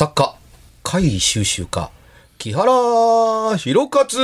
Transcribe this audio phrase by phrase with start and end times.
[0.00, 0.34] 作家、
[0.82, 1.90] 会議収集家、
[2.38, 2.72] 木原
[3.58, 4.18] 博勝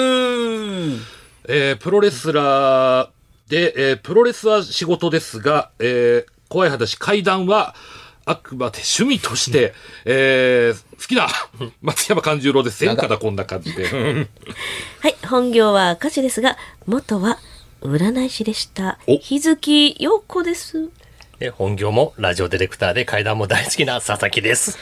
[1.48, 3.08] えープロレスラー
[3.50, 7.74] で、えープロレスは仕事ですが、えー怖い話、怪談は、
[8.24, 9.74] あくまで趣味として、
[10.06, 11.28] えー好きな
[11.82, 12.78] 松山勘十郎です。
[12.78, 14.26] 戦火だ、こんな感じで。
[15.00, 16.56] はい、本業は歌手ですが、
[16.86, 17.38] 元は
[17.82, 19.18] 占い師でしたお。
[19.18, 20.88] 日月陽子です。
[21.38, 24.78] で、本業もラジオディレクターで階段も大好きな佐々木です。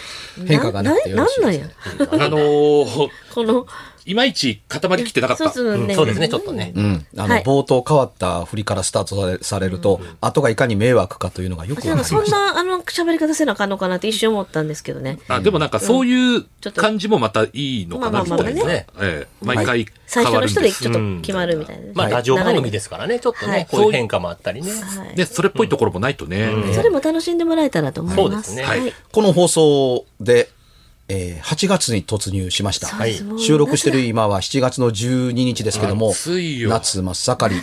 [0.47, 2.27] 変化がなくてよろしいなですなんなんや。
[2.27, 3.67] あのーこの、
[4.07, 5.51] いまいち固まりきってなかった。
[5.51, 6.73] そうねそうですね、ちょっとね。
[6.75, 7.07] うん。
[7.17, 12.37] あの、はい冒頭変わった振りからスタートされされると、後がいかに迷惑かというのがよくなんかわかりました。
[12.37, 15.19] そんな、あの、喋り方せなあかんのかなって一瞬思ったんですけどね。
[15.29, 16.45] あでもなんかそういう
[16.75, 18.45] 感じもまたいいのかなみたいな。
[18.45, 20.47] まあまあまあねええ毎回最初の。
[20.47, 21.93] 人でちょっと決まるみたいなね。
[21.95, 24.71] まあ、はいラジオ番組ですからね、ちょっとはいね、こういう変化もあったりね。
[24.71, 26.51] はいで、それっぽいところもないとね。
[26.75, 28.53] それも楽しんでもらえたらと思います。
[28.53, 28.93] そうですねはい。
[29.13, 30.49] この放送で、
[31.09, 32.89] えー8月に突入しました。
[32.89, 36.13] そうですもう収録してる今は7月の12日ですけども、
[36.69, 37.63] 夏真っ盛り。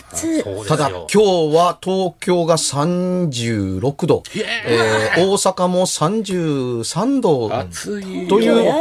[0.68, 8.28] ただ、よ今日は東京が36度、えー大阪も33度暑いよ。
[8.28, 8.72] という。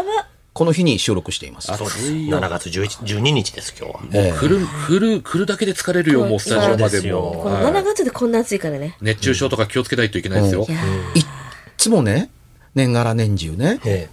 [0.53, 1.67] この日に収録しています。
[1.67, 1.97] そうです。
[1.99, 3.99] 暑いよ7月11 12日です、今日は。
[4.11, 7.31] えー来る、来る、来るだけで疲れるよ、もうスタジオまでも。
[7.43, 8.95] このはい7月でこんな暑いからね。
[9.01, 10.67] 熱中症とか気をつけないといけないですよ
[11.15, 11.19] い。
[11.19, 11.25] っ
[11.77, 12.29] つもね、
[12.75, 14.09] 年がら年中ね、え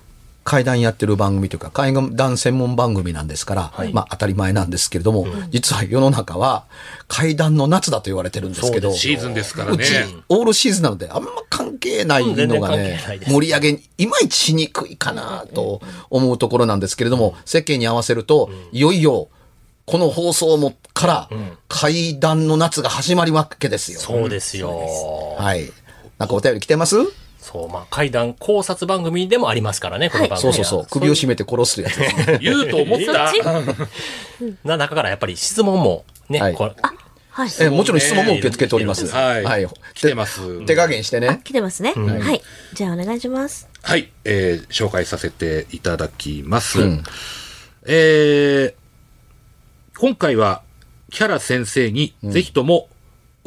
[0.49, 6.65] 怪談やってる番組というか、怪談専門番組なんですから、まあ当たり前なんですけれども、実は世の中は
[7.07, 9.77] 怪談の夏だと言われてるんですけど、シーズンですからね。
[9.77, 9.93] うち、
[10.31, 19.29] オールシーズンなので、あんま関係ないのがね盛り上げ、いまいちしにくいかなと思うところなんですけれども、世間に合わせると、いよいよ、
[19.85, 21.29] この放送もから、
[21.69, 24.01] 怪談の夏が始まるわけですよ。
[24.01, 25.37] そうですよ。
[25.37, 25.71] はい。
[26.17, 26.97] なんかお便り来てます？
[27.51, 30.49] そう、まあ、階段考察番組でもありますからね、この番組は。
[30.49, 30.87] そうそうそう。
[30.91, 31.99] 首を絞めて殺すやつ。
[32.41, 33.33] 言うと思った。
[34.65, 36.73] な中からやっぱり質問もね、はいこれ
[37.31, 37.51] はい。
[37.61, 39.07] えもちろん質問も受け付けております。
[39.07, 41.41] はい来てます手加減してね。
[41.43, 41.95] 来てますね。
[41.95, 42.43] はい。
[42.75, 43.67] じゃあお願いします。
[43.81, 46.81] はい、えー紹介させていただきます。
[46.81, 47.03] うん
[47.87, 50.63] えー今回は、
[51.11, 52.89] キャラ先生にぜひとも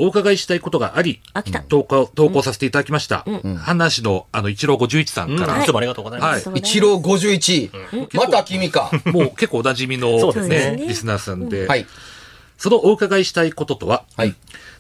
[0.02, 3.24] お伺いしたいことがあり、あ来た投稿、投稿させていただきました。
[3.60, 6.50] 話の、あの、一郎51さんから、いつもありがとうございます。
[6.50, 8.18] はい一郎51。
[8.18, 8.90] また君か。
[9.06, 11.86] もう結構お馴染みの、そうですねねリスナーさんで、はい。
[12.58, 14.36] そのお伺いしたいこととは、はい。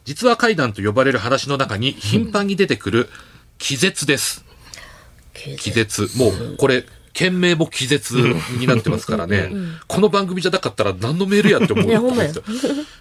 [0.05, 3.09] 実は怪談と呼ばれる話の中に頻繁に出てくる
[3.59, 4.43] 気絶です。
[5.33, 6.09] 気絶。
[6.17, 8.15] もう、これ、件名も気絶
[8.57, 9.51] になってますからね。
[9.87, 12.43] この番組じゃなかったら何のメールやって思うんですよ。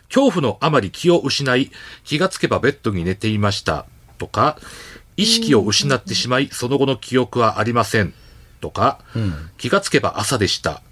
[0.09, 1.71] 恐怖のあまり気を失い、
[2.05, 3.87] 気がつけばベッドに寝ていました。
[4.19, 4.59] とか、
[5.17, 8.13] 意識を失ってしまい、その後の記憶はありません。
[8.61, 9.01] とか、
[9.59, 10.83] 気がつけば朝でした。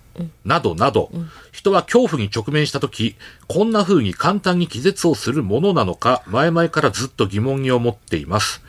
[0.45, 1.11] などなど、
[1.53, 8.63] 人は恐怖に直面したとき、こんな風に簡単に気絶をするものなのか、前々からずっと疑問に思っています。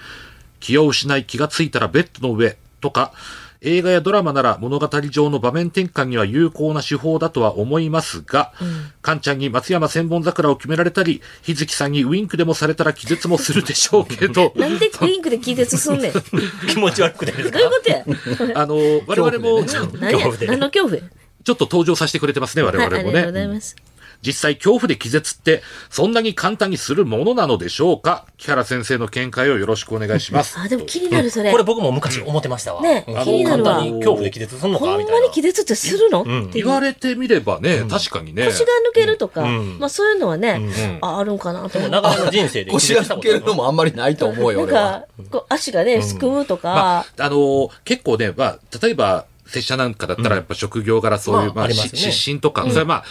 [0.60, 3.14] 気を失い気がついたらベッドの上とか、
[3.62, 8.54] 映画やドラマなら物語上の場面転換には有効な手法だとは思いますが、
[9.02, 16.14] カンちゃんに松山千本桜を決められたり、日月さんにウインクでもされたら気絶もするでしょうけど、 なんでウインクで気絶すんねん。
[16.14, 16.22] ど
[16.70, 17.60] 気持ち悪くないですか？
[17.60, 18.52] ういうことや？
[18.62, 18.76] あの、
[19.08, 20.96] 我々も恐怖で何の恐怖？
[20.96, 21.02] や
[21.44, 23.54] ちょっと登場させてくれてますね、我はい、あ々もりがとうございね。
[23.56, 23.76] ます。
[24.22, 28.26] 実際恐怖で気絶って、そんなに簡単にするものなのでしょうか？
[28.38, 30.60] 木原先生の見解をよろしくお願いします。
[30.60, 31.52] あ、でも気になる、それ。
[31.52, 32.82] これ僕も昔思ってましたわ。
[32.82, 33.06] ね。
[33.08, 33.24] うん。
[33.24, 33.74] 気になるわ。
[33.76, 34.86] 簡単に恐怖で気絶するのか？
[34.86, 35.22] ほんみたいな。
[35.22, 38.46] まに気絶ってするの言われてみればね、確かにね。
[38.46, 39.80] 腰が抜けるとか、ん。
[39.80, 40.98] まあそういうのはね、ん。
[41.02, 41.80] ああるんかなと。
[41.80, 42.02] でも思う。
[42.02, 45.02] 長年の人生で気腰が抜けるのもあんまりないと思うよ、なん。
[45.02, 53.04] か、こう足がね、すくむとか、まあ、あのー結構ね、まあ、例えば、拙者なんかだったら、やっぱ職業柄そういう、まあ失神とか、それはまあ、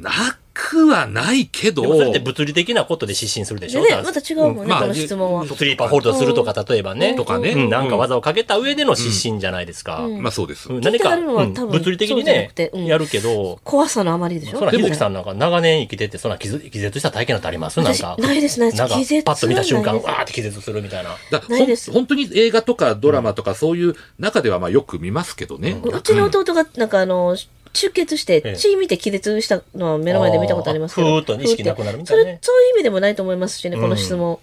[0.00, 0.10] な
[0.52, 3.82] くはないけど、でもそれって物理的なことで失神するでしょ？
[3.82, 5.46] でね、また違うもんね、うんまあこの質問は。
[5.46, 7.14] スリーパーホールドするとか、例えばね。
[7.14, 10.06] とかねうんなんか技をかけた上での失神じゃないですか。
[10.20, 10.72] まあそうです。
[10.72, 12.52] うん何か、聞いてあるのはうん多分物理的にね
[12.86, 14.58] やるけど、怖さのあまりでしょ？
[14.58, 18.16] そら、日月さんなんか長年生きてて、そんな気絶気絶した体験なんてありますなん私か。
[18.18, 21.10] ないですないですなんか気絶、パッと見た瞬間、わーって気絶するみたいな。
[21.30, 25.80] だほんないです本当に映画とかドラマとかそういう中ではまあよく見ますけどね。
[25.82, 27.36] うちの弟が、なんかあの、
[27.74, 31.08] 出血して、ええ血見て気絶したのは目の前で見たことありますけど。
[31.08, 34.38] ふーっと意識なくなるみたいなねそれ、そういう意味でもないと思いますしね、この質問。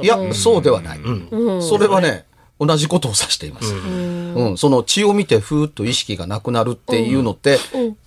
[0.00, 0.98] いや、そうではない。
[0.98, 1.62] うん。
[1.62, 2.24] それはね、
[2.60, 3.74] 同じことを指しています。
[3.74, 7.58] うん、その血を見てふーっと意識がなくなるっていうのって、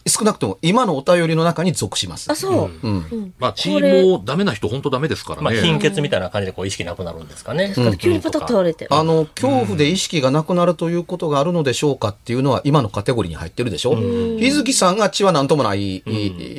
[0.08, 2.36] 少なくとも今のお便りの中に属しますあ、。
[2.36, 2.88] そう。
[2.88, 3.34] うん。
[3.40, 5.62] まあ、血もダメな人、本当ダメですからまあ、ね。
[5.62, 7.74] 貧血みたいな感じでこう意識なくなるんですかね。
[7.98, 8.88] 急にパタッと倒れて。
[8.90, 16.04] あの、恐怖で意識がなくなるということがあるのでしょうかっていうのは今のカテゴリーに入ってるでしょ日月さんが血は何ともない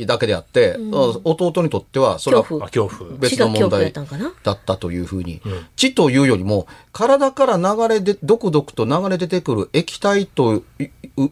[0.06, 0.76] だけであって、
[1.24, 3.10] 弟にとってはそれは恐怖。
[3.18, 5.40] 別の問題だったというふうに、
[5.76, 10.62] 血というよりも、体から流れで、どくどくと流れ出てくる液体と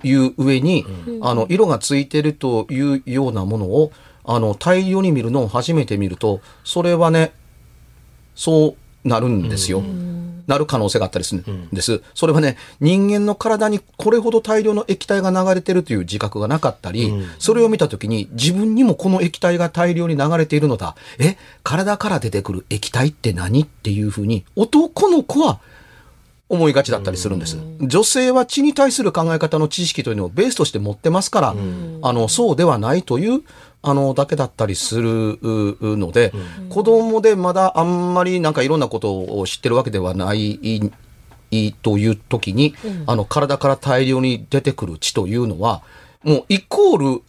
[0.02, 0.85] いう上に、
[1.20, 3.93] あの、色がついてるというようなものを、
[4.25, 7.32] あの、大量に見るのを初めて見ると、それはね、
[8.35, 9.82] そうなるんですよ。
[10.46, 12.02] なる可能性があったりするんです。
[12.14, 20.96] それはね、人間の体にこれほど大量の液体が流れてるという自覚がなかったり、それを見たときに自分にもこの液体が大量に流れているのだ。
[21.19, 23.62] え、体から出てくる液体って何？
[23.62, 25.61] っていうふうに、男の子は
[26.55, 27.59] 思いがちだったりするんです。
[27.81, 31.55] 女性は血に対する考え方の知識というのをベースとして持ってますから、
[32.03, 33.43] あの、そうではないという、
[33.83, 36.33] あの、だけだったりするので、
[36.71, 40.59] 子供でまだあんまりなんかいろんなことを知ってるわけではない
[41.51, 42.75] いという時に、
[43.06, 45.83] あの、体から大量に出てくる血というのは、
[46.23, 47.23] もうイコール、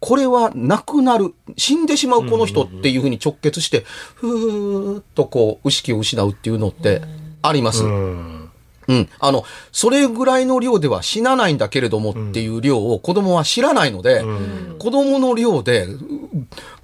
[0.00, 3.84] これはなくなる、死んでしまうこの人っていうふうに直結して、
[4.14, 7.02] ふーっとこう、意識を失うっていうのって
[7.42, 7.82] あります。
[7.82, 8.37] うん。
[9.18, 14.24] あの、それぐらいの量では死なないんだけれどもっていう量を子供は知らないので、
[14.78, 15.98] 子供の量で、う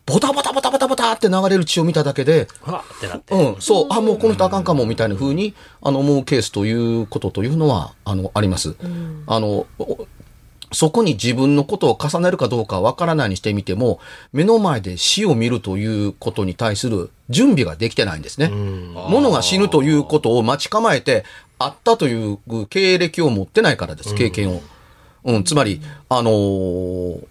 [0.06, 3.34] ボタボタボタボタボタって流れる血を見ただけで、わーってなって。
[3.34, 8.76] うん、そう、あ、もうこの人あかんかも、みたいな風に、あの、思うケースということというのは、あの、あります。
[9.26, 10.06] あの、お
[10.74, 14.00] そこに自分のことを重ねるかどうかわからないにしてみても、
[14.32, 18.48] 目の前で死を見るということに対する準備ができてないんですね。
[18.48, 21.24] 物が死ぬということを待ち構えて、
[21.64, 24.62] あったという経歴を持ってないからです、経験を。
[25.24, 27.26] うん、つまり、あのー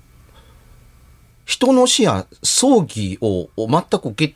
[1.45, 4.35] 人の死や葬儀をを全く受け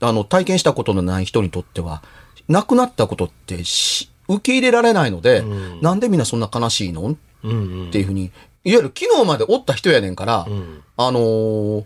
[0.00, 2.02] あの体験したことのない人にとっては、
[2.48, 5.44] 亡くなったことってし受け入れられないので、
[5.82, 7.02] なんでみんなそんな悲しいの？
[7.02, 7.52] うんう
[7.84, 7.88] ん。
[7.90, 8.32] っていうふうに、いわ
[8.64, 10.82] ゆる昨日までおった人やねんから、ん。
[10.96, 11.84] あのー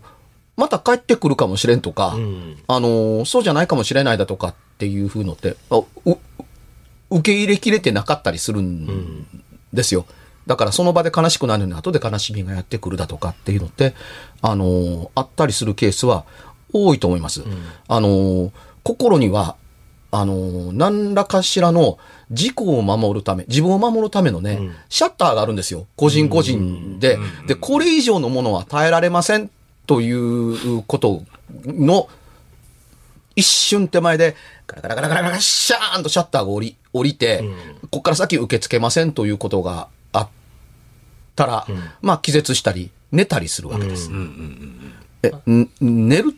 [0.57, 2.57] また帰ってくるかもしれんとか、ん。
[2.67, 6.17] あのーそうじゃないかもしれないだとかっていうふうのって、あう
[7.17, 9.25] 受け入れきれてなかったりするん
[9.73, 10.05] ですよ。
[10.47, 13.93] だからその場で悲しくなるのに後で悲しみがやってくるだとかっていうのって、
[14.41, 16.25] あのーあったりするケースは
[16.73, 17.43] 多いと思います。
[17.87, 18.51] あのー
[18.83, 19.55] 心には、
[20.11, 21.97] あのー何らかしらの
[22.31, 25.87] 事故を守るため、自分を守るためのね、シャッターがあるんですよ。
[25.95, 27.17] 個人個人で。
[27.47, 29.49] で、これ以上のものは耐えられません
[29.87, 31.23] ということ
[31.65, 32.09] の
[33.35, 34.35] 一瞬手前で、
[34.67, 37.43] ガラガラガラガラガラシャーンとシャッターが降り、降りて、
[37.83, 40.29] ここから先受け付けませんということがあっ
[41.35, 41.67] たら、
[42.01, 44.09] まあ気絶したり、寝たりするわけです。
[45.23, 45.31] え、
[45.81, 46.35] 寝る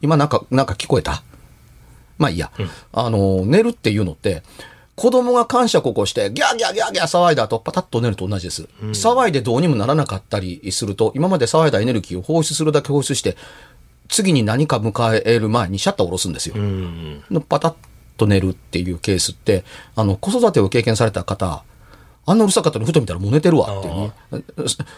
[0.00, 1.22] 今なんか、なんか聞こえた
[2.18, 2.50] まあいいや。
[2.92, 4.42] あの、寝るっていうのって、
[4.96, 8.68] 子供が感触を起こして、ギャーギャーギャーギャー騒いだ後、パタッと寝ると同じです。
[8.92, 13.36] 騒いでどうにもならなかったりすると、今まで騒いだエネルギーを放出するだけ放出して、
[14.10, 16.56] 次に何か迎える前にシャッターを下ろすんですよ。
[16.56, 17.24] うん。
[17.30, 17.74] のパタッ
[18.16, 19.64] と寝るっていうケースって、
[19.94, 21.62] あの、子育てを経験された方、
[22.26, 24.12] あんなうるさかったのふと見たらもう寝てるわっていうね。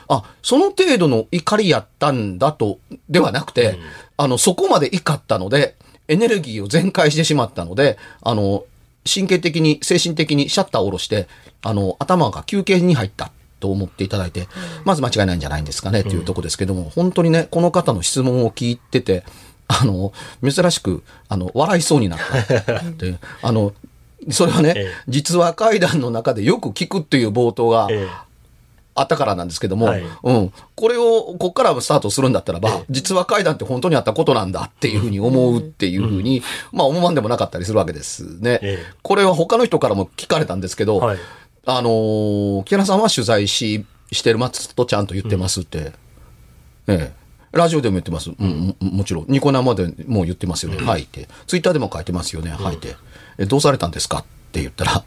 [0.08, 2.78] あその程度の怒りやったんだと、
[3.08, 3.78] ではなくて、
[4.16, 5.76] あの、そこまで怒ったので、
[6.08, 8.64] エネルギーを全開してしまったので、あの、
[9.12, 11.28] 神経的に、精神的にシャッターを下ろして、
[11.62, 13.30] あの、頭が休憩に入った
[13.62, 14.48] と思っていただいて、
[14.84, 19.24] まず間違いないんじゃないんですかね、というところですけども、本当にね、この方の質問を聞いてて、
[19.68, 22.80] あの、珍しく、あの、笑いそうになった。
[22.98, 23.72] で、あの、
[24.30, 24.90] それはね、ええ。
[25.08, 28.08] 実話怪談の中でよく聞くっていう冒頭がええ。
[28.94, 30.04] あったからなんですけども、はい。
[30.22, 30.52] うん。
[30.74, 38.60] これを、こっからスタートするんだったらば、実話怪談って本当にあったことなんだっていうふうに思うっていうふうに、まあ思わんでもなかったりするわけですね。
[38.62, 38.92] ええ。
[39.02, 41.18] これは他の人からも聞かれたんですけど、はい
[41.64, 45.92] あのー木原さんは取材し、してるますとちゃんと言ってますって。
[46.88, 47.12] ええ。
[47.52, 48.30] ラジオでも言ってます。
[48.30, 49.26] うん、ももちろん。
[49.28, 50.84] ニコ生でもう言ってますよね。
[50.84, 51.28] はいって。
[51.46, 52.50] ツイッターでも書いてますよね。
[52.50, 52.96] はいって。
[53.38, 55.04] え、どうされたんですかって言ったら、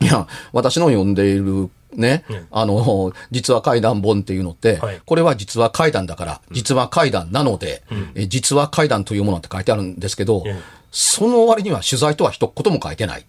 [0.00, 7.82] いや、私の読んでいるね、あの、実話怪談本っていうのって、はいこれは実話怪談だから、実話怪談なので、
[8.14, 13.24] え実話怪談というものって書いてあるんですけど、ええその割には取材とは一言も書いてない。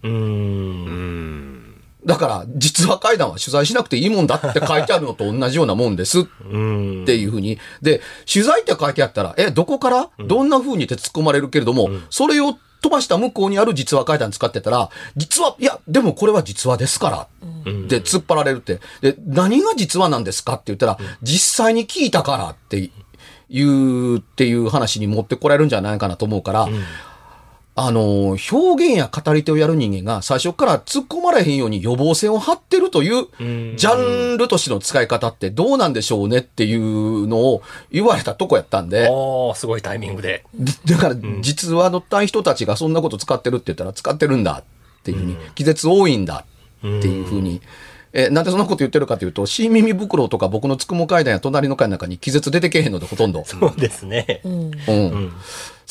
[2.06, 7.04] だから、実話怪談は取材しなくていいもんだって書いてあるのと同じようなもんですっうん。
[7.06, 7.58] ていうふうに。
[7.82, 10.10] で、取材って書いてあったら、え、どこから？
[10.20, 17.28] どんなふうにって突っ込まれるけれども、それを飛ばした向こうにある実話階段使ってたら、実は、いや、でもこれは実話ですから。
[17.88, 18.82] で、突っ張られるって。
[19.02, 22.92] で、何が実話なんですかって言ったら、実際に聞いたからって
[23.50, 26.68] いう、っていう話に持ってこられるんじゃないかなと思うから、
[27.76, 40.46] あの、表現や語り手をやる人間が最初から突っ込まれへんように予防線を張ってるという、ジャンルとしての使い方ってどうなんでしょうねっていうのを言われたとこやったんで、おー、すごいタイミングで。
[40.86, 44.64] だから実話のたい人たちがそんなこと使ってるって言ったら使ってるんだ
[45.00, 46.46] っていうふうに、気絶多いんだ
[46.80, 47.60] っていうふうに、
[48.16, 53.44] え、なんでそんなこと言ってるかというと、新耳袋とか僕のつくも階段や隣の階の中に気絶出てけへんのでほとんど。
[53.44, 54.42] そうですね。
[54.44, 55.34] うん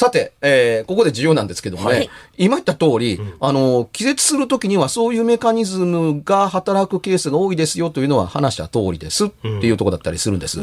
[0.02, 2.11] さて、えーここで重要なんですけどもね、はい。
[2.37, 9.26] 今言った通り、あの、気絶するときにはそういうメカニズムが働くケースが多いですよというのは話した通りです。
[9.26, 10.59] っていうところだったりするんです。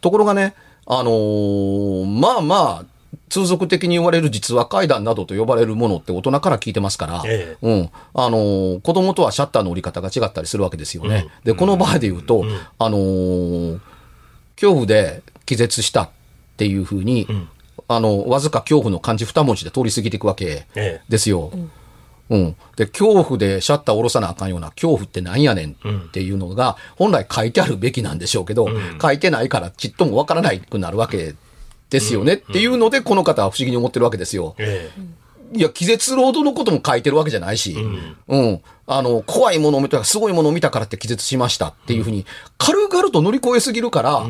[0.00, 0.54] ところがね、
[0.86, 2.84] あのーまあまあ、
[3.28, 7.90] 通俗的に言われる実話怪談などと呼ばれるものって大人から聞いてますから、えうん。
[8.14, 11.26] あのー子供とはシャッターの折り方が違ったりするわけですよね。
[11.44, 12.44] で、この場合で言うと、
[12.78, 13.80] あのー
[14.54, 16.08] 恐怖で気絶したっ
[16.56, 17.26] ていうふうに、
[17.88, 21.50] あの、わずか恐怖の漢字二文字で通り過ぎていくわけえですよ。
[22.28, 22.56] うん。
[22.76, 25.74] で、恐怖でシャッター下ろさなあかんような恐怖ってなんやねんっ
[26.12, 28.68] ていうのが、本来書いてあるべきなんでしょうけど、
[29.00, 31.34] 書いてないからちっともわからないくなるわけ
[31.90, 34.56] ですよねっていうので、この方は不思議に思ってるわけですよ。
[34.58, 37.76] ええいや、気絶ロードのことも書いてるわけじゃないし、
[38.26, 38.60] うん。
[38.86, 42.26] あの、怖いものを見たから、すごいものを見たからって気絶しましたっていうふうに、
[42.58, 44.26] 軽々と乗り越えすぎるから、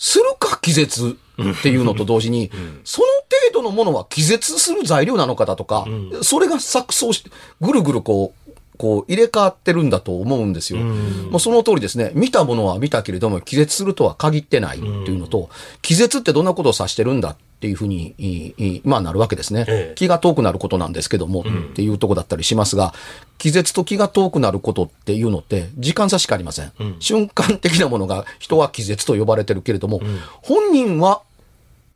[0.00, 1.18] するか気絶
[1.58, 2.50] っていうのと同時に、
[2.84, 3.08] その
[3.52, 5.86] 程度のものは気絶する材料なのかだとか、
[6.22, 7.30] それが錯綜して、
[7.60, 8.39] ぐるぐるこう、
[8.80, 10.80] こう入れ替わってるんだと思うんですよ。
[10.80, 12.12] もうその通りですね。
[12.14, 15.50] 見たものは見たけれども、気絶するとは限ってないっていうのと、
[15.82, 19.66] 気絶ってどんなことを指してるんだっていうふうに、まあなるわけですね。
[19.68, 21.44] ええ気が遠くなることなんですけども、っ
[21.74, 22.94] ていうとこだったりしますが、
[23.36, 26.72] 気絶と気が遠くなることっていうのって、時間差しかありません。
[27.00, 30.00] 瞬間的なものが人は気絶と呼ばれてるけれども、
[30.40, 31.20] 本人は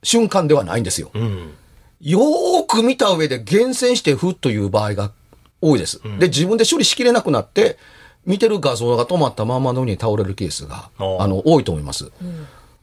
[0.03, 1.11] 瞬間ではないんですよ。
[1.15, 1.55] うん。
[2.03, 5.11] よーく見た上で厳選してふっという場合が
[5.61, 6.01] 多いです。
[6.19, 7.79] で、自分で処理しきれなくなって、
[8.27, 12.11] 見てる画像が止まったままのように倒れるケースが、あの、多いと思います。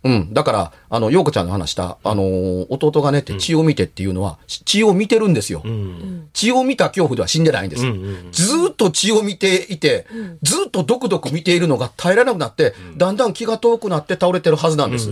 [0.04, 0.34] うん。
[0.34, 5.62] だから、あの、陽子ちゃんの話した、あのー弟がねって血を見てっていうのは、し血を見てるんですよ。
[5.64, 6.30] うん。
[6.34, 7.84] 血を見た恐怖では死んでないんです。
[8.32, 10.08] ずーっと血を見ていて、
[10.42, 15.10] ずーっとドクドク見ているのが耐えられなくなって、だんだん気が遠くなって倒れてるはずなんです。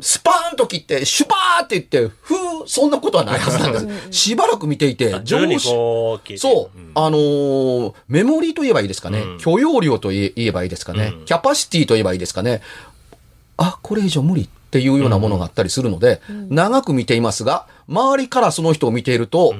[0.00, 4.12] スパーンと切って、シュバーって言って、ふー、そんなことはないはずなんです。
[4.12, 5.68] しばらく見ていて、上司
[6.38, 12.62] そう、あのーメモリーと言えばいいですかね、許容量と言え言えばいいですかね、キャパシティと言えばいいですかね、
[13.56, 19.54] あ、これ以上無理っていうようなものがあったりするので、長く見ていますが、周りからその人を見ていると、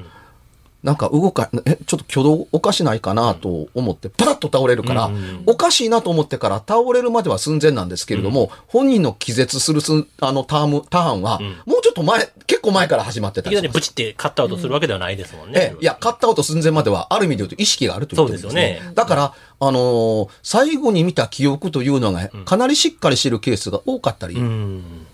[0.82, 5.10] なんか動か、え、ちょっと挙動おかしないかなと思って、パタッと倒れるから、
[5.46, 15.60] おかしいなと思ってから倒れるまでは寸前なんですけれども、本人の気絶するすあのターム、ターンは、もうちょっと前、結構前から始まってたりしますいきなりブチってカットアウトするわけではないですもんね。
[15.60, 18.50] ええ、いや、カットアウト寸前までは、ある意味で言うと意識があるということですね。
[18.50, 25.06] そうですよねだから、あのー最後に見た記憶というのが、かなりしっかりしてるケースが多かったりうん。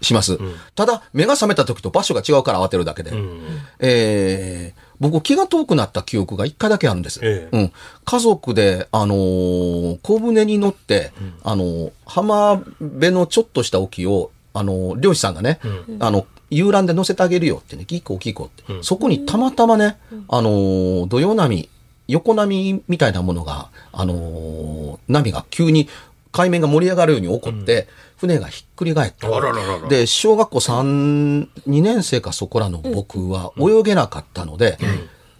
[0.00, 0.38] します。
[0.76, 3.10] ただ、目が覚めた時と場所が違うから慌てるだけで。
[3.10, 3.40] うん。
[3.80, 7.20] えー僕、気が遠くなった記憶が一回だけあるんです。
[7.22, 7.72] ええうん。
[8.04, 11.12] 家族で、あのー小舟に乗って、
[11.44, 15.60] あのー浜辺のちょっとした沖を、あのー漁師さんがね、
[16.00, 18.82] あの、遊覧で乗せてあげるよってね、ギーコーギーコーって。
[18.82, 21.68] そこにたまたまね、あのー土曜波、
[22.08, 25.88] 横波みたいなものが、あのー波が急に
[26.32, 27.86] 海面が盛り上がるように起こって、
[28.18, 29.28] 船がひっくり返った。
[29.28, 29.88] あらららら。
[29.88, 34.76] で、小学校3、2年生かそこらの僕は泳げなかったので、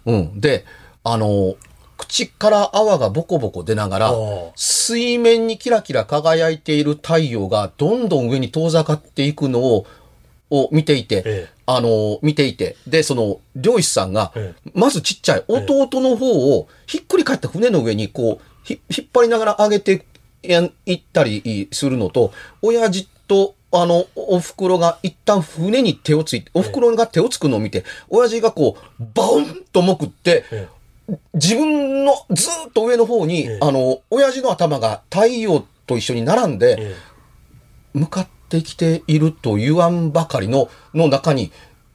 [0.05, 0.39] うん。
[0.39, 0.65] で、
[1.03, 1.55] あの、
[1.97, 4.13] 口から泡がボコボコ出ながら
[4.55, 9.85] 水面にキラキラ輝いている太陽がどんどん上に遠ざかっていくのを、
[10.49, 11.59] を見ていて、ええ。
[11.65, 20.05] あの、見ていて、で、その、漁師さんがえ、まずちっちゃい弟の方を、ひっくり返った船の上に、こう、ひ引っ張りながら上げて
[20.43, 30.67] 行ったりするのと、親父と、あの、お袋が一旦船に手をついて、お袋が手をつくのを見て、親父がこう、バウンと潜って、え
[31.33, 36.95] 自分のずーっと上の方に、ええあの、親父の頭が太陽と一緒に並んで、え
[37.93, 41.51] 向かってきていると言わんばかりの、の中に、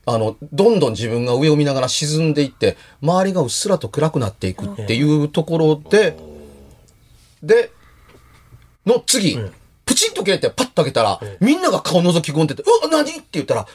[0.07, 6.17] あの、どんどん自分が上を見ながら沈んでいって、周りがうっすらと暗くなっていくっていうところで、
[7.43, 7.71] で、
[8.87, 9.39] の次、
[9.87, 13.11] プチシンと切れてパッと開けたら、みんなが顔覗き込んでて、うわ、何？
[13.11, 13.67] って言ったら、あ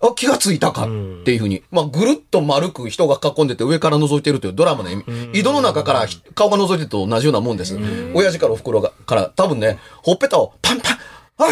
[0.00, 0.86] あ、気がついたかっ
[1.24, 5.04] ていうふうに、まあ、ぐるっと丸く人が囲んでて上から覗いてるというドラマの意味、
[5.40, 7.76] 井戸の中からひ顔が覗いてると同じようなもんです。
[8.14, 10.98] 親父からお袋が、から、多分ね、ほっぺたをパンパン、
[11.38, 11.50] おい、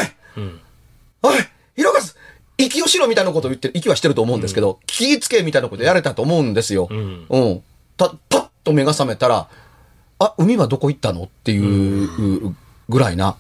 [1.23, 1.38] おい、
[1.76, 2.14] ひろかず、
[2.58, 6.88] 息をしろみたいなことを言って、息はしてると思うんですけど、気ぃつけみたいなことやれたと思うんですよ。
[6.90, 7.62] うん。
[7.96, 9.49] た、パッと目が覚めたら、
[10.18, 11.25] あ、海はどこ行ったの？
[11.25, 11.58] ってい
[12.49, 12.54] う
[12.88, 13.37] ぐらいな。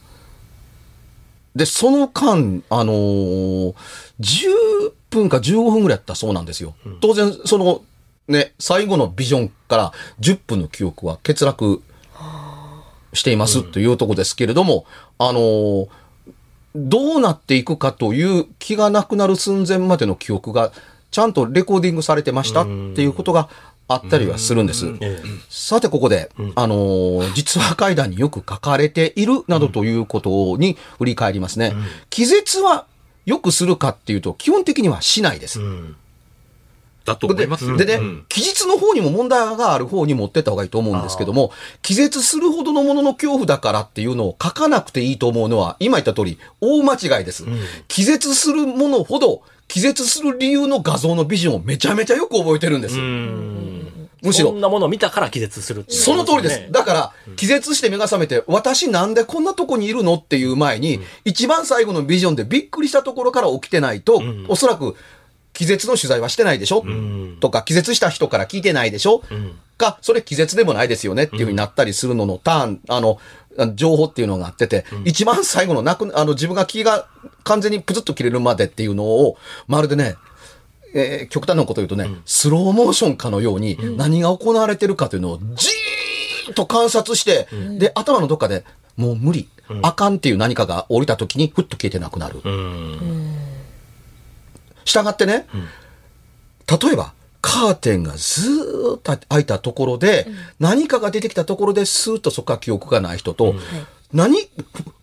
[1.54, 3.74] で、その間、あのー
[4.20, 6.74] 10分か15分ぐらいやったそうなんですよ。
[7.00, 7.82] 当然、その、
[8.28, 11.82] ね、最後のビジョンから10分の記憶は欠落
[13.14, 14.84] していますというところですけれども、
[15.18, 15.88] あのー
[16.78, 20.72] どうなっていくかという気がなくなる寸前までの記憶が
[21.10, 23.48] ちゃんとレコーディングされてましたっていうことが
[23.88, 24.86] あったりはするんです。
[25.00, 31.74] えさてここで、あのー実話怪談によく書かれているなどということに振り返りますね。
[32.10, 32.86] 気絶は
[33.26, 35.60] よくするかっていうと基本的にはしないです。
[37.04, 37.76] だと思でいますよ。
[37.76, 47.44] でね、うん記述の方にも問題がある方に持ってった方がいいと思うんですけども、気絶するほどのものの恐怖だからっていうのを書かなくていいと思うのは、今言った通り、大間違いです。
[47.86, 52.98] 気絶するものほど、気絶する理由の画像のビジョンをめちゃめちゃよく覚えてるんです。
[54.22, 54.50] むしろ。
[54.50, 55.98] そんなものを見たから気絶するっていう。
[55.98, 56.60] その通りです。
[56.60, 64.96] ねだから、気絶して目が覚めて、私なんでこんなとこにいるのっていう前に、一番最後のビジョンでびっくりしたところから起きてないと、おそらく、
[65.52, 66.84] 気絶の取材はしてないでしょ、
[67.40, 69.22] とか、気絶した人から聞いてないでしょ、
[69.78, 73.18] か、それ気絶でもないですよねっていうふうになったりするののターン、あの、
[73.74, 77.06] 情報っていうのがあってて、一番最後のなく、あの、自分が気が
[77.44, 79.36] 完全にプツッと切れるまでっていうのを、
[79.66, 80.16] まるでね、
[80.94, 87.48] えー極端なこと言うとね、スローモーションかのように何が行われてるかというのをじーっと観察して、
[87.78, 88.64] で、頭のどっかで
[88.96, 89.48] もう無理、
[89.82, 92.40] あかんっていう何かが降りた時にふっと消えてなくなる。
[94.84, 95.46] したがってね、
[96.66, 97.12] 例えば、
[97.46, 100.26] カーテンがずーっと開いたところで、
[100.58, 103.54] 何かが出てきたところでスーッとそこから記憶がない人と、
[104.12, 104.36] 何、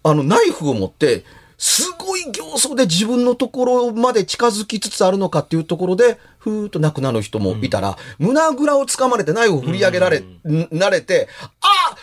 [0.04, 1.24] あの、ナイフを持って、
[1.58, 10.42] すごい形相で自分のところまで近づきつつあるのかっていうところで、ふーっと亡くなる人もいたら、胸ぐらを掴まれてナイフを振り上げられ、ん。
[10.44, 11.30] 慣れて、
[11.62, 11.96] あ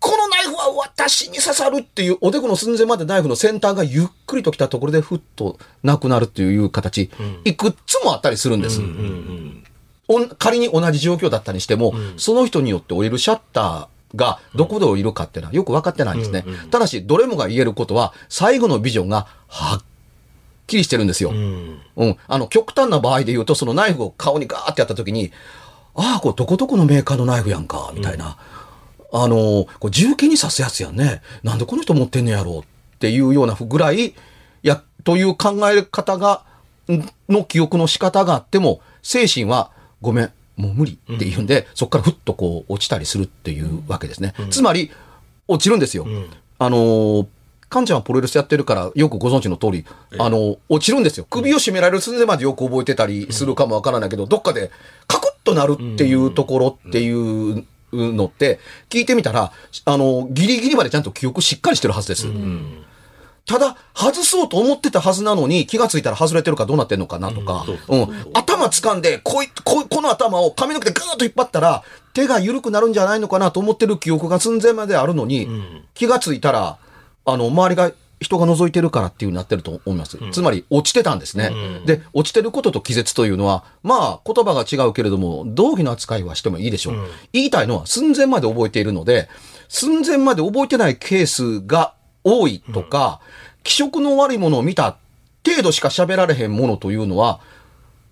[0.00, 7.10] このナイフは私に刺さるっていう、おでこの寸前までナイフの先端がゆっくりと来たところでふっとなくなるっていう形、
[7.44, 8.80] いくつもあったりするんです。
[8.80, 9.64] おん
[10.38, 16.44] 仮に同じ状況だったにしても、その人によって降りるシャッターがどこで降りるかっていうのはよく分かってないんですね。
[16.70, 19.82] ただし、どれもが言えることは、最後のビジョンがはっ
[20.66, 21.30] きりしてるんですよ。
[21.30, 22.16] うん。
[22.26, 25.32] あの、極端な場合で言うと、そのナイフを顔にガーってやった時に、
[25.94, 28.38] ああ、これどこどこのメーカーのナイフやんか、みたいな。
[29.12, 31.22] あの、これ銃剣に刺すやつやんね。
[31.42, 32.62] なんでこの人持ってんねやろうっ
[32.98, 34.14] ていうようなぐらい、
[34.62, 36.42] や、という考え方が、
[36.90, 44.34] んの記憶の仕方があっても、精神は、ごめん、もう無理っていうんで、そこからふっとこう落ちたりするっていうわけですね。
[44.50, 44.90] つまり、
[45.46, 46.06] 落ちるんですよ。
[46.58, 47.26] あのー、
[47.68, 49.84] カンちゃんはプロレスやってるからよくご存知の通り、
[50.18, 51.26] あのー、落ちるんですよ。
[51.28, 54.70] 首を絞められる寸前までよく覚えてたりするかもわからないけど、どっかで
[55.06, 58.58] カクッとなるっていうところっていうのって、
[58.90, 59.52] 聞いてみたら、
[59.84, 62.26] あのー、ギリギリまでちゃんと記憶しっかりしてるはずです。
[63.48, 71.82] ただ、外そうと思ってたはずなのに、気がついたら外れてるかどうなってんのかなとか、うん、頭掴んで、こい、こい、この頭を髪の毛でガーッと引っ張ったら、
[72.12, 75.48] 手が緩くなるんじゃないのかなと思ってる記憶が寸前まであるのに、
[75.94, 76.76] 気がついたら、
[77.24, 80.18] あの、周りが、人が覗いてるからっていうなってると思います。
[80.32, 81.50] つまり、落ちてたんですね。
[81.86, 86.96] で、落ちてることと気絶というのは、まあ、言葉が違うけれども、同義の扱いはしてもいいでしょう。
[87.32, 89.30] 言いたいのは、寸前まで覚えているので、
[89.68, 93.20] 寸前まで覚えてないケースが多いとか、
[93.62, 94.96] 気色の悪いものを見た
[95.46, 97.40] 程度しか喋られへんものというのは、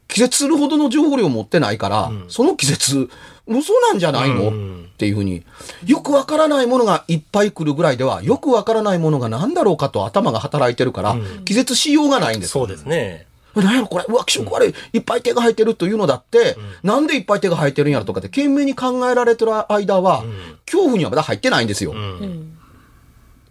[0.09, 3.11] 気絶するほどの情報量を持ってないから、その気絶、
[3.47, 4.53] 嘘なんじゃないの、っ
[4.97, 5.43] ていうふうに、
[5.85, 12.53] よくわからないものがいっぱい来るぐらいでは、よくわからないものが何だろうかと頭が働いてるから、気絶しようがないんです。
[12.53, 13.27] そうですね。
[13.55, 20.25] 何やろこれ、うわ、気色悪い、いっぱい手が生えてるというのだって、なんでいっぱい手が生えてるんやろとかって、懸命に考えられてる間は、
[20.67, 21.95] 恐怖にはまだ入ってないんですよ。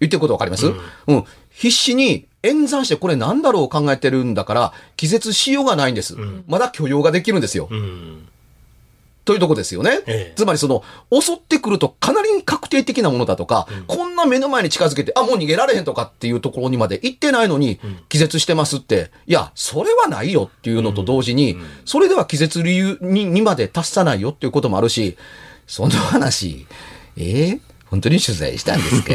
[0.05, 6.15] 言ってることわかります、うん、必死に演算してこれなんだろう考えてるんだから、気絶しようがないんです。
[6.47, 7.67] まだ許容ができるんですよ。
[7.71, 8.27] うん。
[9.23, 10.01] というとこですよね。
[10.05, 10.33] ええ。
[10.35, 25.17] つまりその、襲ってくるとかなり確定的なものだとか、こんな目の前に近づけて、あ、もう逃げられへんとかっていうところにまで行ってないのに、気絶してますって、いや、それはないよっていうのと同時に、それでは気絶理由ににまで達さないよっていうこともあるし、
[25.65, 26.67] その話、
[27.17, 27.59] えー？
[27.87, 29.13] 本当に取材したんですか？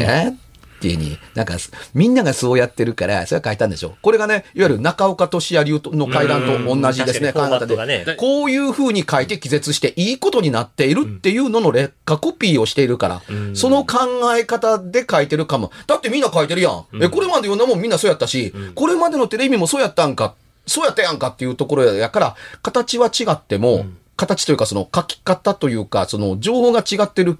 [0.81, 1.57] っていうに、なんか、
[1.93, 3.95] みんながそうやってるから、それは書いたんでしょ？
[4.01, 7.85] これがね、いわゆる中岡俊也流の階段と同じですね、考え方で。
[7.85, 8.15] ね。
[8.17, 13.21] こういう風に書いて気絶していいことになっているっていうのの劣化コピーをしているから、
[13.53, 13.99] その考
[14.35, 15.71] え方で書いてるかも。
[15.85, 16.85] だってみんな書いてるやん。
[16.99, 20.33] え、これまで読んだもんみんなそうやったし、これまでのテレビもそうやったんか、
[20.65, 23.85] そうやったやんかっていうところやから、形は違っても、
[24.17, 27.37] 形というかその書き方というか、その情報が違ってる、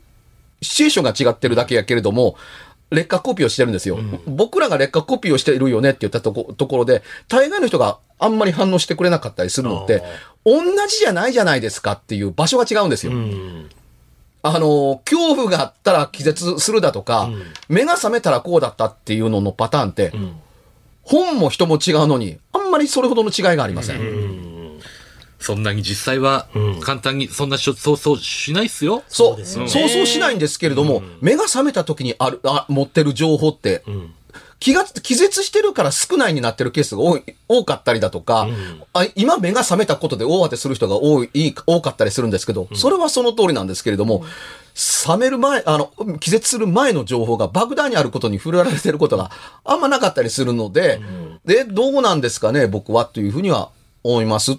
[0.62, 2.36] シチュエーションが違ってるだけやけれども、
[2.92, 3.98] 劣化コピーをしてるんですよ。
[4.28, 10.04] 僕らが劣化コピーをしてるよねって言ったとこところで、大概の人があんまり反応してくれなかったりするのって、
[10.46, 13.14] 同じじゃないじゃないですかっていう場所が違うんですよ。
[13.14, 13.70] うん。
[14.44, 17.30] あの、恐怖があったら気絶するだとか、
[17.70, 20.12] 目が覚めたらこうだったっていうののパターンって、
[21.04, 24.41] 本も人も違うのに、あんまりそれほどの違いがありません。
[25.42, 26.48] そんなに実際は
[26.82, 29.04] 簡単にそんなしょそうそうしないっすよ。
[29.08, 33.84] そう、ですよねそうそうしないんですけれども、目が覚めた時にある、あ持ってる情報って、
[34.60, 38.48] 気が、気絶してるから少ないになってるケースが多い、多かったりだとか、
[38.94, 44.24] あ今目が覚めたことで大当てする人が多い、多かったりするんですけど、それはその通りなんですけれども、
[44.76, 49.32] 覚める前、あの、気絶する前の情報が莫大にあることに触れられてることが
[49.66, 51.02] あんまなかったりするので、
[51.44, 53.70] で、どうなんですかね、僕はというふうには
[54.04, 54.58] 思います。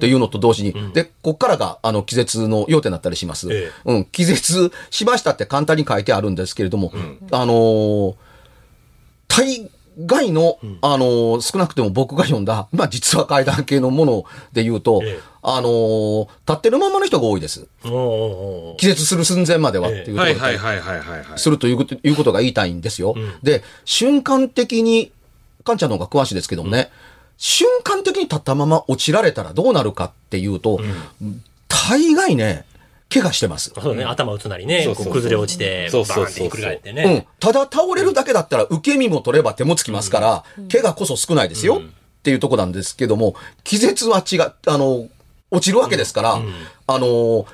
[0.00, 3.48] っていうのと同時に、で、こっからが、あの、気絶の要点だったりします。
[3.52, 6.90] えうん、気絶しましたって簡単に書いてあるんですけれども、
[7.30, 8.14] あのー
[9.28, 9.70] 大
[10.06, 15.20] 概の、あのー少なくても僕が読んだ、まあ実は階段系のもので言うと、ええ。
[15.42, 17.66] あのー立ってるままの人が多いです。
[17.84, 21.38] おう気絶する寸前まではっていうところはいではいはいはいはいはい。
[21.38, 23.14] するというこということが言いたいんですよ。
[23.42, 25.12] で、瞬間的に、
[25.64, 26.90] かんちゃんの方が詳しいですけどもね、
[27.42, 30.78] 瞬間的に立ったまま落ちられたらどうなるかっていうと、
[31.68, 32.66] 大概ね、
[33.12, 33.72] 怪我してます。
[33.80, 36.96] そうね、頭打つなりね、崩れ落ちて、バーンってひっくり返ってうん。
[36.96, 37.26] ね。。
[37.40, 45.08] ただ倒れるだけだったら受け身も取れば手もつきますから、怪我こそ少ないですよっていうとこなんですけども、気絶は違う、あの、
[45.50, 46.42] 落ちるわけですから、
[46.86, 47.46] あの、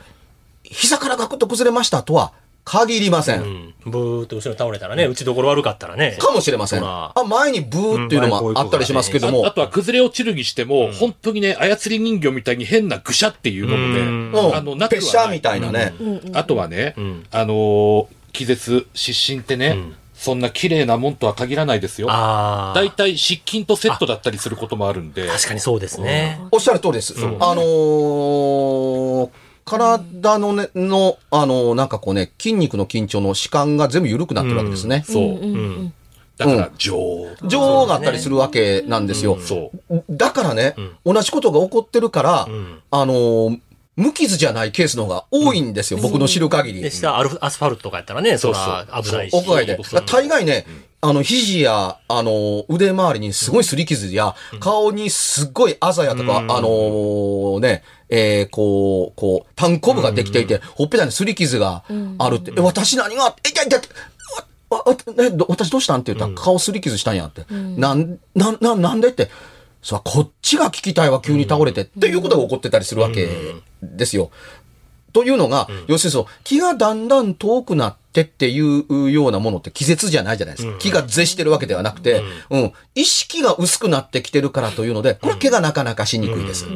[0.64, 2.32] 膝からガクッと崩れましたとは
[2.66, 3.42] 限りません。
[3.42, 3.74] うん。
[3.86, 6.16] ブーっと後ろに倒れたらね、打ちどころ悪かったらね。
[6.18, 6.80] かもしれません。
[6.80, 14.04] ほあら、前にブーっていうのもあったりしますけどもああ、とは崩れ落ちるにしても、本当にね、操り人形みたいに変なぐしゃっていうもので、う
[14.50, 15.94] んあの、なくはないペシャみたいなね。
[16.34, 22.10] あとはね、んあのー気絶、失神ってね、んそんな綺麗なもんとは限らないですよ。
[22.10, 22.74] ああ。
[22.74, 25.28] 大体失禁とセットだったりすることもあるんで。
[25.28, 26.40] 確かにそうですね。
[26.50, 27.14] おっしゃる通りです。
[27.18, 29.28] あのー
[29.66, 35.04] 体のね、の、あのーなんかこうね、筋肉の緊張の弛緩が全部緩くなってるわけですね。
[35.06, 35.22] そう。
[35.24, 35.92] うん。
[36.38, 37.28] だから、女王。
[37.44, 39.38] 女王があったりするわけなんですよ。
[39.40, 40.04] そう。
[40.08, 43.60] だからね、同じことが起こってるから、んあのー
[43.96, 46.82] 無傷じゃないケースの方が多いんですよ、僕の知る限り。
[46.82, 49.34] で、下アルフアスファルトとかやったらね、そそうそうら危ないし。
[49.34, 49.78] 屋外で。
[50.04, 50.66] 大概ね、
[51.00, 61.84] あの、肘や、あの、腕周りにすごい擦り傷や、顔にすっごいあざやとか、あのーね、えー、こう、こう、単コブができていて、ほっぺたに擦り傷が
[62.18, 63.80] あるって、え、私何が、え、いやいや、
[64.68, 67.44] わわえど私どうしたんって言ったら、顔擦り傷したんやって。
[67.52, 69.30] なん、なん、なんなんでって。
[69.82, 73.28] さこっちが聞きたいわ、急に倒れて、っていうことが起こってたりするわけ
[73.82, 74.30] ですよ。
[75.12, 80.78] というのが、要するにそう、気がだんだん遠くなってっていうようなものって気絶じゃないじゃないですか。
[80.78, 86.66] 気が絶してるわけではなくて、うん、意識が薄くなってきてるからというので、これは毛がなかなかしにくいです。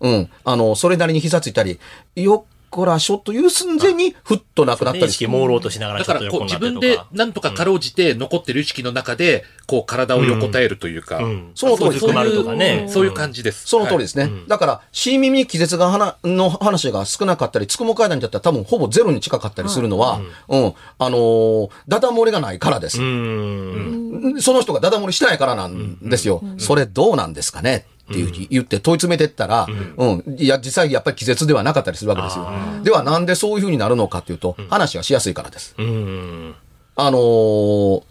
[0.00, 1.78] うん、あの、それなりに膝ついたり、
[2.14, 5.24] よっこらしょという寸前にふっとなくなった意りして。
[5.24, 6.80] 識朦朧としながらだから、こう、自分。
[6.80, 12.86] でなんとかかろうじて残ってる意識の中で、こう、体を横たえるというか、うんその通りそういうね。
[12.88, 13.66] そういう感じです。
[13.66, 14.30] その通りですね。
[14.48, 23.00] だから、新耳に気絶が話の話が少なかったり、つくも階段にだったら多分ほぼゼロに近かったりするのは、うん、あのーダダ漏れがないからです。
[23.00, 24.36] うん。
[24.40, 26.42] その人がダダ漏れしてないからなんですよ。
[26.58, 29.66] それどうなんですかねっていうふうに言って問い詰めてったら、
[29.96, 32.46] うん、いや、実際やっぱり気絶ではなかったりするわけですよ。
[32.84, 35.74] ではなんでそういうふうになるのかっていうと、話がしやすいからです。
[35.76, 36.54] うん。
[36.94, 38.02] あのー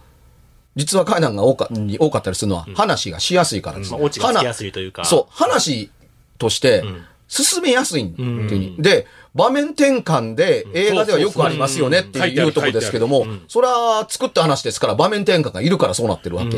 [0.76, 3.94] 実は階段が多かに多かったりするのは、話がしやすいからです。
[3.94, 5.06] まあ、オチがつきやすいというか。
[5.06, 5.90] そう、話
[6.38, 6.84] として
[7.28, 8.76] 進めやすいっていうに。
[8.80, 16.58] で、場面転換で映画ではよくありますよねっていうところですけども、それは作った話ですから場面転換がいるからそうなってるわけ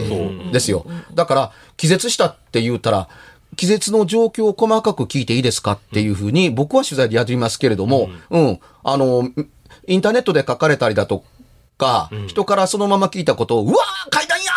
[0.52, 0.86] ですよ。
[1.14, 3.10] だから、気絶したって言ったら、
[3.56, 9.30] 気絶の状況を細かく聞いていいですかっていうふうに僕は取材でやりますけれども、うん、あの、
[9.88, 11.24] インターネットで書かれたりだと
[11.78, 14.52] か、人からそのまま聞いたことを、うわー階段や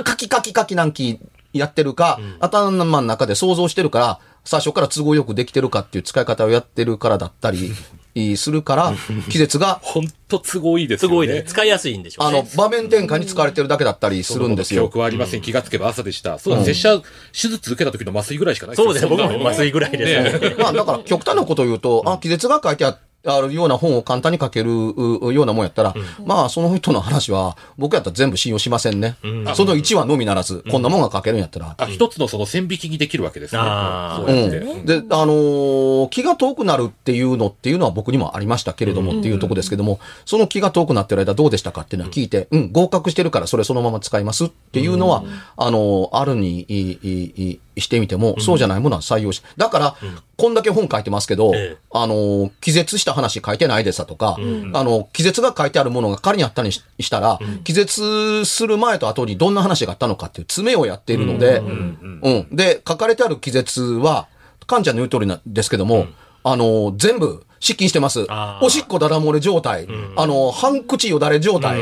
[0.00, 1.18] ーカキカキカキなんき
[1.52, 7.72] やってるか、頭の中で想像してるから、最初から都合よくできてるかっていう使い方をやってるからだったり
[8.36, 8.94] するから、
[9.28, 11.12] 気絶が、ほんと都合いいですよね。
[11.12, 11.42] すごいね。
[11.42, 12.38] 使いやすいんでしょうね。
[12.38, 14.98] あの、場面転換に使われてるだけだったりするんですよ記憶。
[15.00, 15.42] はありません。
[15.42, 16.38] 気がつけば朝でした。
[16.38, 16.98] そうだ、拙者、
[17.32, 19.10] 手術受けた時の麻酔ぐらいしかないそうですね。
[19.10, 20.56] 僕も麻酔ぐらいですね。
[20.58, 29.16] まあ、だから極端なことを言うと、あ、気絶が書いてああるような本を簡単に書けるうようなもんやったら、まあ、その人の話は、僕やったら全部信用しませんね。
[29.54, 31.74] その1話のみならず、こんなもんが書けるんやったら。
[31.76, 33.60] あ、一つのその線引きにできるわけですね。
[33.60, 34.56] そうやって。
[34.58, 45.24] うんで、あのー気が遠くなるっていうのっていうのは僕にもありましたけれどもっていうとこですけども、その気が遠くなってる間どうでしたかっていうのは聞いて、うん、合格してるからそれそのまま使いますっていうのは、
[45.56, 49.96] あのーあるにいいいいしてみても、そうじゃないものは採用し、だから、
[50.36, 51.76] こんだけ本書いてますけど、ええ。
[51.92, 62.48] あのー気絶した話書いてないですだとか、あの、気絶が書いてあるものが仮にあったりししたら、気絶する前と後にどんな話があったのかっていう詰めをやっているので、うん。
[62.56, 64.26] で、書かれてある気絶は、
[64.66, 66.06] カンちゃんの言う通りなんですけども、
[66.42, 68.26] あの、全部、失禁してます。
[68.62, 69.86] おしっこだら漏れ状態。
[70.16, 71.80] あの、半口よだれ状態。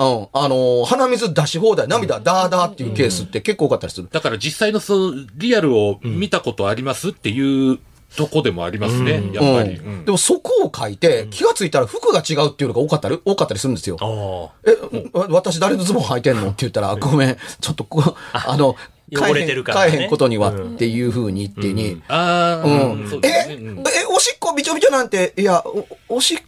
[0.00, 0.28] うん。
[0.32, 4.08] あの、鼻水出し放題、涙ダーダーっていうケースって結構多かったりする。
[4.10, 7.78] だから実際のそのリアルを見たことありますっていう
[8.16, 9.76] とこでもありますね、やっぱり。
[9.76, 9.96] ううん。
[10.00, 13.98] んでもそこを書いて、気がついたら服が違うっていうのが多かったり、多かったりするんですよ。
[14.00, 14.76] あえ、
[15.12, 18.76] わ私誰のズボン履いてんのって言ったら、ごめん、ちょっとこう、あの、
[19.12, 19.90] 汚れてるからね。
[19.90, 23.20] 買えへんことにはっていうふうに言ってに、ああ、うん。
[23.22, 25.62] え、え、おしっこびちょびちょなんて、いや、
[26.08, 26.38] おおしっ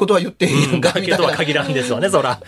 [0.00, 1.16] ことは言っていいんか、みたいな。
[1.16, 2.40] だけとは限らんですわね、そら。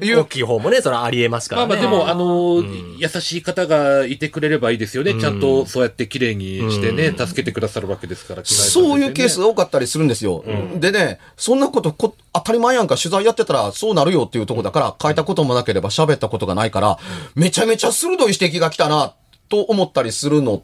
[0.00, 1.68] 大きい方もね、そらありえますからね。
[1.68, 2.62] まあまあでも、あの、
[2.98, 5.14] 優しい方がいてくれればいいですよね。
[5.14, 8.42] ちゃんとそうやって綺麗にしてね、助けてくださるわけですから。
[8.44, 10.44] そういうケースが多かったりするんですよ。
[10.76, 16.98] でね、そんなことこ当たり前やんか取材やってたらそうなるよっていうところだから、書いたこともなければ喋ったことがないから、
[17.34, 19.14] めちゃめちゃ鋭い指摘が来たな、
[19.48, 20.62] と思ったりするの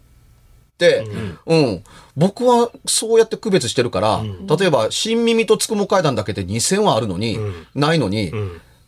[0.74, 1.04] って、
[1.46, 1.84] うん、
[2.16, 4.22] 僕はそうやって区別してるから、
[4.58, 7.38] 例えば、新耳とつくも階段だけで2000はあるのに、
[7.74, 8.32] ないのに、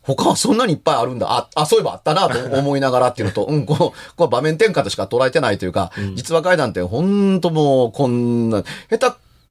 [0.02, 1.26] 他はそんなにいっぱいあるんだ。
[1.30, 3.78] あ、あ、そういえばあったなと思いながらっていうのと、 うん、この、
[4.16, 9.06] この場面転換としか捉えてないというか、実話怪談ってほんともう、こんな、下手、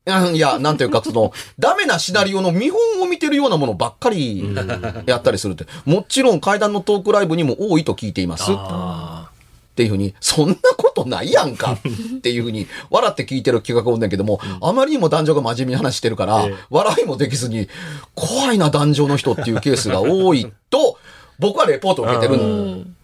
[0.08, 4.56] うんいや、なんていうか、その、ダメなシナリオの見本を見てるようなものばっかり
[5.08, 5.66] やったりするって。
[5.84, 8.52] もちろん階段のトークライブにも多いと聞いています。
[9.76, 11.74] あっていうふうに、そんなことないやんか
[12.18, 17.68] っていうふうに、笑って聞いてる企画おんねんけども、あまりにも男女が真面目に話してるから、笑いもできずに、
[18.16, 20.98] 怖いな男女の人っていうケースが多いと、
[21.40, 22.96] 僕はレポートを受けてるん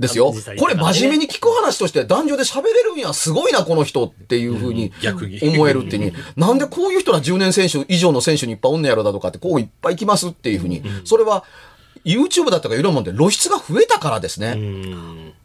[0.00, 0.32] ですよ。
[0.58, 2.98] これ真面目に聞く話として男女で喋れるん。
[2.98, 4.92] や、すごいな、この人っていうふうに
[5.42, 11.44] 思えるっていうに、なんでこういう人ら10年選手以上の選手にいっぱいおんねやろだとかって、こういっぱい来ますっていうふうに、それは、
[12.04, 14.54] YouTube だったかいろんなもんで露出が増えたからですね。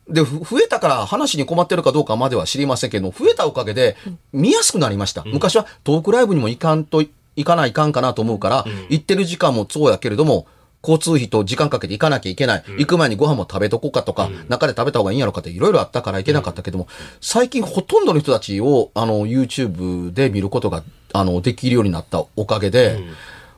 [0.09, 3.95] で、ふ増えたから話に困ってるかどうかまでは知りませんけど、増えたおかげで
[4.33, 5.23] 見やすくなりました。
[5.25, 7.03] 昔はトークライブにも行かんと、
[7.35, 10.47] 行かないかんかなと思うから、行ってる時間もそうやけれども、
[10.81, 12.63] 交通費と時間かけて行かなきゃいけない。
[12.77, 16.87] 行く前にご飯も食べとこうかとか、中で食べた方がいいんやろかっていろいろあったから行けなかったけども、
[17.21, 23.03] 最近ほとんどの人たちを、あの、YouTube で見ることが、あの、できるようになったおかげで、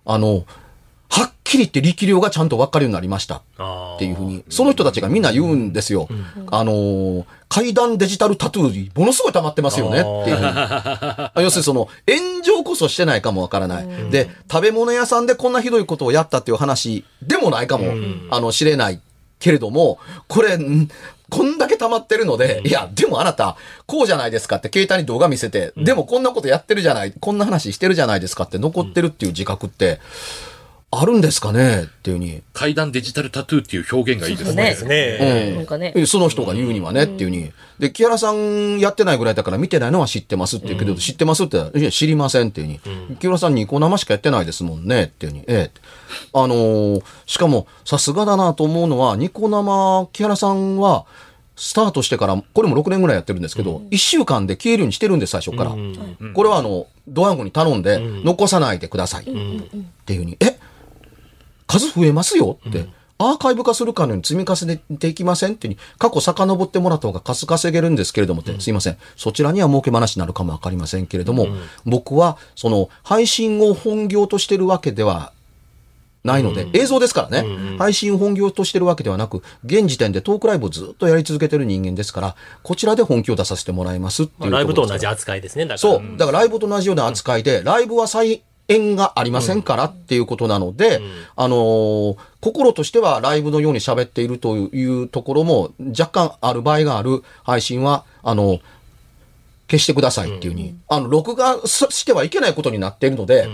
[0.06, 0.46] あの、
[1.52, 3.36] きり言って力量がちゃんと分かるようになりました。
[3.36, 6.08] っていうふうに、その人たちがみんな言うんですよ。
[6.50, 10.00] あのー階段デジタルタトゥーにものすごい溜まってますよね。
[10.00, 10.48] っていうふうに。
[10.48, 13.88] あ要するにその、炎上こそしてないかもわからない。
[14.10, 17.92] で、食べ物屋さんでこんなひどいことをやったっていう話でもないかも、
[18.30, 19.02] あの、知れない。
[19.40, 20.88] けれども、これ、ん
[21.30, 30.00] こんだけ溜まってるので、いや、でもあなた、こうじゃないですかって携帯に動画見せて、でもこんなことやってるじゃない、こんな話してるじゃないですかって残ってるっていう自覚って、
[30.94, 31.84] あるんですかね？
[31.84, 32.42] っていうふうに。
[32.54, 34.76] 階段デジタルタトゥーっていう表現がいいですね。
[34.78, 35.56] そうねですね。
[35.56, 35.94] なんかね。
[35.96, 37.52] えその人が言うにはね、っていうに。
[37.80, 42.82] で、木原さんやってないぐらいだから見てないのは知ってますって言うけど、知ってますって言ったら、いや、知りませんっていうに。
[43.20, 45.46] 木原さんニコ生しかやってないですもんね、っていうに。
[45.48, 45.72] ええ。
[46.34, 51.06] あのーしかも、さすがだなと思うのは、ニコ生、木原さんは、
[51.56, 55.72] スタートしてから、これも6年ぐらいやってるんですけど、1週間で消えるようにしてるんです、最初から。
[56.34, 59.24] これはあの、ドワンゴに頼んで、残さないでください。
[59.24, 59.26] っ
[60.06, 60.58] ていうふうに、え？
[61.72, 62.88] 数増えますよって。
[63.24, 68.98] アーカイブ化するかのように積み重ねていきませんって過去遡ってもらった方が数稼げるんですけれどもって、すいません。
[69.16, 71.48] そちらには儲け話になるかもわかりませんけれども、
[71.86, 75.34] 僕は、その、配信を本業としてるわけでは
[76.24, 85.66] ないので、映像ですからね、配信を本業としてるわけではなく、現時点でトークライブをずっとやり続けてる人間ですから、こちらで本気を出させてもらいますっていうまあライブと同じ扱いですね。
[85.66, 85.78] だから。
[85.78, 86.18] そう。
[86.18, 91.02] だからライブと同じような扱いで、ライブは再演がありませんからっていうことなので、
[91.36, 98.60] あのー心としてはライブのように喋っているというところも若干ある場合がある配信は、あの
[99.70, 103.48] 消してくださいっていうふうに、あの、録画してはいけないことになっているので、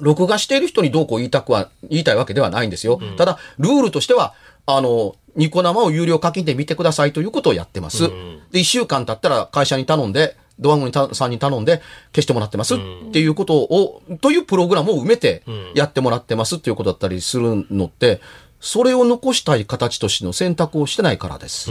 [0.00, 3.00] 録画している人にどうこう言いたくは、言いたいわけではないんですよ。
[3.16, 4.34] ただ、ルールとしては、
[4.66, 8.10] あの、ニコ生を有料課金で見てくださいということをやってます。
[8.52, 11.82] で、一週間経ったら会社に頼んで、ドワンゴにたさんに頼んで
[12.14, 12.78] 消してもらってますっ
[13.12, 15.42] ていうことを、というプログラムを埋めて
[15.74, 18.20] やってもらってますっていうことだったりするのって、
[18.60, 21.70] それを残したい形としての選択をしてないからです。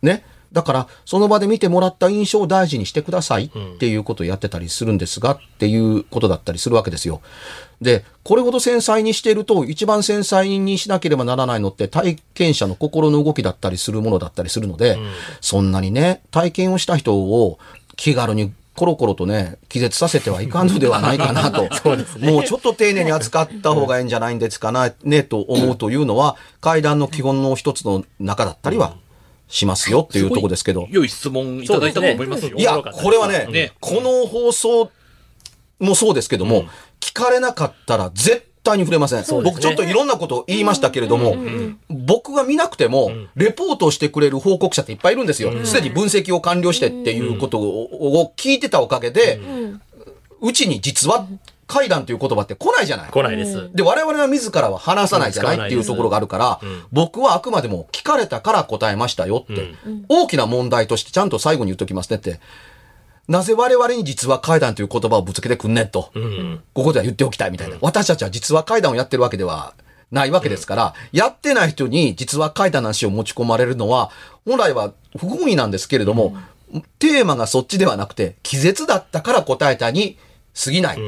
[0.00, 0.24] ね。
[0.52, 7.22] だから、その場で見てもらった印象を大事にしてくださいっていうことをやってたりするんですが、っていうことだったりするわけですよ。
[7.80, 14.98] で、これほど繊細にしていると、一番繊細にしなければならないのって体験者の心の動きだったりするものだったりするので、
[15.40, 17.58] そんなにね、体験をした人を
[17.96, 21.68] 気軽にコロコロとね、気絶させてはいかんのではないかなと。
[22.20, 28.94] もうちょっと丁寧に扱った方がいいんじゃないんですかな、ね、と思うというのは、階段の基本の一つの中だったりは
[29.52, 30.88] しますよっていうところですけど。
[30.90, 32.56] 良い質問いただいたと思いますよ。
[32.56, 34.90] いや、これはね、ねこの放送
[35.78, 36.64] もそうですけども、
[37.00, 39.20] 聞かれなかったら絶対に触れません。
[39.20, 41.36] ね僕ちょっといろんなことを言いましたけれども、
[41.90, 45.52] 僕が見なくても、レポートをしてくれる報告者っていっぱいいるんですよ。
[45.66, 49.38] すでに分析を完了してっていうことをを聞いてたおかげで、
[50.40, 51.26] うちに実は
[51.66, 53.10] 階段という言葉って来ないじゃない。
[53.10, 53.70] 来ないです。
[53.72, 55.64] で、我々は自らは話さないじゃないうん。
[55.64, 56.60] っていうところがあるから、
[56.92, 59.74] 僕はあくまでも聞かれたから答えましたよって、
[60.08, 62.40] 大きな問題としてちゃんと最後に言っときますねって、
[63.28, 66.10] なぜ我々に実は階段という言葉をぶつけてくんねんと、
[66.74, 67.76] ここでは言っておきたいみたいな。
[67.80, 69.74] 私たちは実は階段をやってるわけでは
[70.10, 74.10] ないわけですから、やってない人に実は階段の話を持ち込まれるのは、
[74.44, 76.36] 本来は不本意なんですけれども、
[76.98, 80.18] テーマがそっちではなくて、気絶だったから答えたに
[80.54, 80.98] 過ぎない。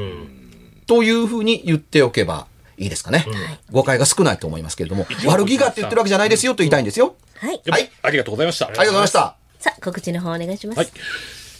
[0.87, 3.25] というふうに言っておけばいいですかね。
[3.71, 7.15] 誤解が少ないと思いますけれども、悪気がって言ってるわけじゃないですよと言いたいんですよ。
[7.37, 7.61] はい。
[7.67, 7.89] はい。
[8.01, 8.67] ありがとうございました。
[8.67, 9.35] ありがとうございました。
[9.59, 10.77] さあ、告知の方お願いします。
[10.77, 10.87] はい。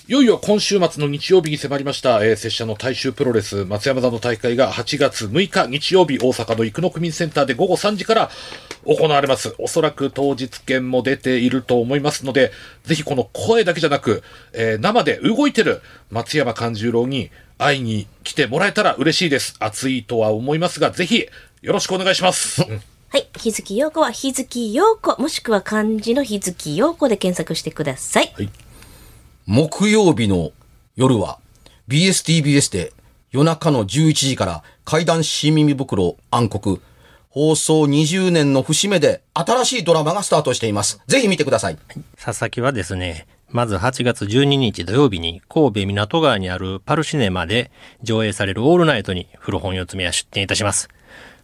[0.08, 8.30] いよいよ今週末の日曜日に迫りました、えー、拙者の大衆プロレス松山座の大会が8月6日日曜日大阪の生野区民センターで午後3時から
[8.86, 9.56] 行われます。
[9.58, 12.52] おそらく当日券も出ていると思いますので、
[12.84, 14.22] ぜひこの声だけじゃなく、
[14.54, 19.56] えー生で動いてる松山勘十郎に会いに来てもらえたら嬉しいです。
[19.58, 21.26] 熱いとは思いますが、ぜひ
[21.64, 22.62] よろしくお願いします。
[22.62, 23.28] うんはい。
[23.38, 28.34] 日月陽子は日月陽子、もしくは漢字の日月陽子で検索してください。
[29.48, 30.54] 木曜日の
[30.96, 31.38] 夜は
[31.88, 32.94] BSTBS で
[33.30, 36.80] 夜中の11時から怪談新耳袋暗黒
[37.30, 41.00] 放送20年の節目で新しいドラマがスタートしています。
[41.06, 41.78] ぜひ見てください。
[42.20, 47.70] 佐々木はですね、まず8月12日土曜日に神戸港川にあるパルシネマで
[48.02, 50.90] 上映されるオールナイトに古本四つ目は出展いたします。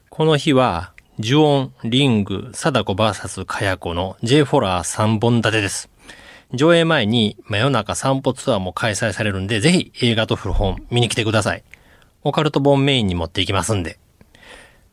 [0.10, 5.90] この日は、ジュオン、リング、貞子 VS カヤコの J フォラー3本立てです。
[6.54, 11.64] 上映前に真夜中散歩ツアーも開催されるんで、ぜひ映画と古本見に来てください。
[12.24, 13.98] オカルト本メインに持っていきますんで。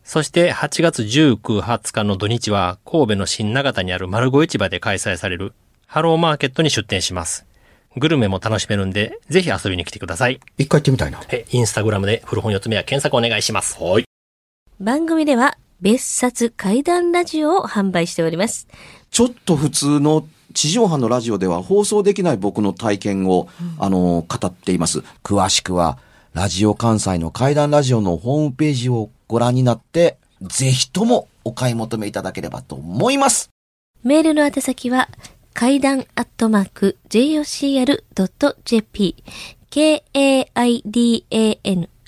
[0.05, 5.53] そして8月19、20日の土日は神戸の新長田にある丸子市場で開催される
[5.87, 7.47] ハローマーケットに出店します。
[7.97, 10.41] グルメも楽しめるんで、ぜひ遊びに来てください。
[10.57, 11.21] 一回行ってみたいな。
[11.31, 13.77] え、インスタグラムで古本四つ目は検索お願いします。
[13.83, 14.05] はい。
[14.81, 18.69] 番組では別冊怪談ラジオを販売しております。
[19.11, 25.03] ちょっと普通の地上波のラジオでは放送できない僕の体験を、あの、語っています。
[25.23, 25.99] 詳しくは、
[26.35, 33.51] ラジオ関西の怪談ラジオのホームページをご覧になって、ぜひともお買い求めいただければと思います。
[34.05, 35.09] メールの宛先は、
[35.55, 37.97] 階段アットマーク jocr.jp
[39.71, 40.49] k-a-i-d-a-n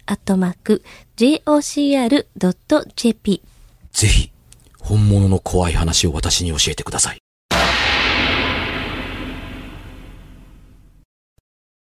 [0.07, 0.83] アットマーク
[1.17, 2.23] jocr.jp
[3.93, 4.31] ぜひ、
[4.79, 7.19] 本物の怖い話を私に教えてください。